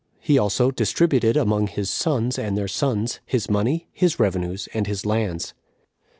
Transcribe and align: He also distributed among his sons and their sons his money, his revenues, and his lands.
He 0.19 0.39
also 0.39 0.71
distributed 0.71 1.37
among 1.37 1.67
his 1.67 1.87
sons 1.87 2.39
and 2.39 2.57
their 2.57 2.67
sons 2.67 3.19
his 3.23 3.51
money, 3.51 3.87
his 3.91 4.19
revenues, 4.19 4.67
and 4.73 4.87
his 4.87 5.05
lands. 5.05 5.53